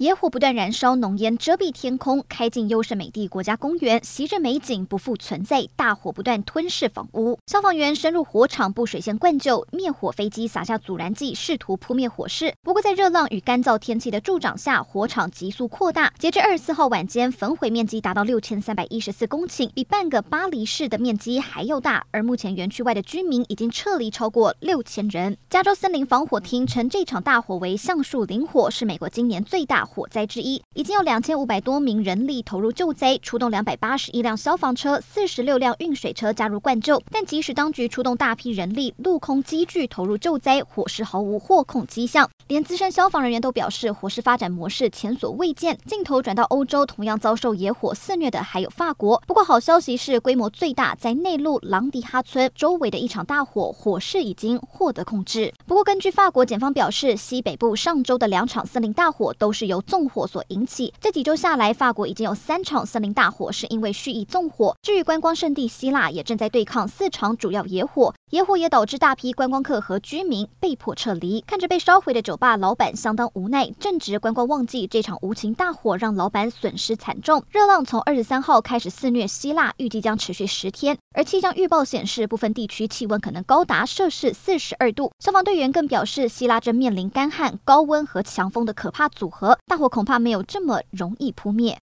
[0.00, 2.24] 野火不断燃烧，浓烟遮蔽天空。
[2.26, 5.68] 开进优胜美地国家公园，袭人美景不复存在。
[5.76, 12.54] 大火不断吞噬房屋，消防员深入火场布水线灌救，灭火飞机洒下阻燃剂，试图扑灭火势。
[12.62, 16.10] 不过，在热浪与干燥天气的助长下，火场急速扩大。
[16.18, 22.06] 截至二十四号晚间，焚毁面积达到六千三百一十四公顷，比半个巴黎市的面积还要大。
[22.10, 25.36] 而目前园区外的居民已经撤离超过六千人。
[25.50, 37.02] 加州森林防火厅称，这场大火为橡树林火，是美国今年最大火灾之一，已经有两千五百多名人力投入救灾，出动两百八十一辆消防车、四十六辆运水车加入灌救。
[37.10, 42.30] 但即使当局出动大批人力、陆空机具投入救灾，火势毫无获控迹象。
[42.46, 45.76] 连资深消防人员都表示，火势发展模式前所未见。
[45.86, 49.20] 镜头转到欧洲，同样遭受野火肆虐的还有法国。
[49.26, 55.52] 不过好消息是，规模最大在内陆朗迪哈村周围的一场大火，火势已经获得控制。
[55.66, 60.26] 不过根据法国检方表示，西北部上周的两场森林大火都是由纵火。
[60.26, 64.76] 所引起，这几周下来，法国已经有三场森林大火是因为蓄意纵火。
[64.80, 71.40] 至于观光胜地希腊，也正在对抗四场主要野火，野火也导致大批观光客和居民被迫撤离。
[71.40, 73.70] 看着被烧毁的酒吧，老板相当无奈。
[73.80, 77.42] 正值观光旺季，这场无情大火让老板损失惨重。
[77.50, 80.96] 热浪从二十三号开始肆虐希腊，预计将持续十天。
[81.16, 85.10] 而气象预报显示，部分地区气温可能高达摄氏四十二度。
[85.18, 91.78] 消防队员更表示，希腊正面临干旱、高温和强风的可怕组合，大火恐怕没有这么容易扑灭。